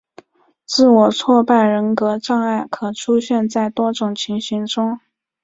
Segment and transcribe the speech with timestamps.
[0.65, 4.99] 自我挫败人格障碍可出现在多种情形中。